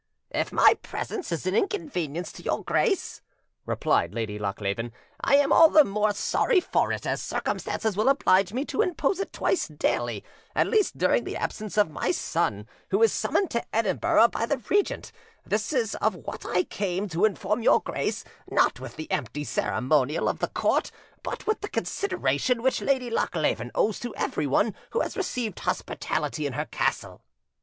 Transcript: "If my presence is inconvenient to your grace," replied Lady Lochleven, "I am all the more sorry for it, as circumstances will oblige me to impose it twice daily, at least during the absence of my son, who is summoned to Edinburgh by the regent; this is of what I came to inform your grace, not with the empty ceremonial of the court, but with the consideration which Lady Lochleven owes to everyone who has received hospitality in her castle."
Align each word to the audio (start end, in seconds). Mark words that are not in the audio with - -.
"If 0.31 0.51
my 0.51 0.73
presence 0.81 1.31
is 1.31 1.45
inconvenient 1.45 2.25
to 2.33 2.41
your 2.41 2.63
grace," 2.63 3.21
replied 3.67 4.15
Lady 4.15 4.39
Lochleven, 4.39 4.93
"I 5.23 5.35
am 5.35 5.53
all 5.53 5.69
the 5.69 5.83
more 5.85 6.11
sorry 6.11 6.59
for 6.59 6.91
it, 6.91 7.05
as 7.05 7.21
circumstances 7.21 7.95
will 7.95 8.09
oblige 8.09 8.51
me 8.51 8.65
to 8.65 8.81
impose 8.81 9.19
it 9.19 9.31
twice 9.31 9.67
daily, 9.67 10.23
at 10.55 10.65
least 10.65 10.97
during 10.97 11.23
the 11.23 11.37
absence 11.37 11.77
of 11.77 11.91
my 11.91 12.09
son, 12.09 12.67
who 12.89 13.03
is 13.03 13.13
summoned 13.13 13.51
to 13.51 13.63
Edinburgh 13.71 14.29
by 14.29 14.47
the 14.47 14.57
regent; 14.71 15.11
this 15.45 15.71
is 15.71 15.93
of 15.93 16.15
what 16.15 16.47
I 16.47 16.63
came 16.63 17.07
to 17.09 17.23
inform 17.23 17.61
your 17.61 17.79
grace, 17.79 18.23
not 18.49 18.79
with 18.79 18.95
the 18.95 19.11
empty 19.11 19.43
ceremonial 19.43 20.27
of 20.27 20.39
the 20.39 20.47
court, 20.47 20.89
but 21.21 21.45
with 21.45 21.61
the 21.61 21.69
consideration 21.69 22.63
which 22.63 22.81
Lady 22.81 23.11
Lochleven 23.11 23.69
owes 23.75 23.99
to 23.99 24.15
everyone 24.15 24.73
who 24.93 25.01
has 25.01 25.15
received 25.15 25.59
hospitality 25.59 26.47
in 26.47 26.53
her 26.53 26.65
castle." 26.65 27.21